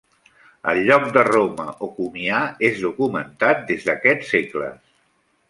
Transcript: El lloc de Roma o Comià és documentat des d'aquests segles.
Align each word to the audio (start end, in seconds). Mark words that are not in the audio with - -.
El 0.71 0.79
lloc 0.87 1.03
de 1.17 1.25
Roma 1.27 1.65
o 1.87 1.89
Comià 1.99 2.39
és 2.71 2.81
documentat 2.87 3.63
des 3.69 3.87
d'aquests 3.91 4.35
segles. 4.37 4.83